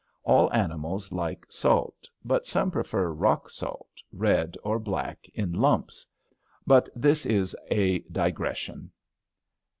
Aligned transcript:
All 0.23 0.51
animals 0.51 1.11
like 1.11 1.45
salt, 1.47 2.09
but 2.25 2.47
some 2.47 2.71
prefer 2.71 3.09
rock 3.11 3.51
salt, 3.51 4.01
red 4.11 4.57
or 4.63 4.79
black 4.79 5.29
in 5.35 5.53
lumps. 5.53 6.07
But 6.65 6.89
this 6.95 7.23
is 7.27 7.55
a 7.69 7.99
digression. 8.11 8.89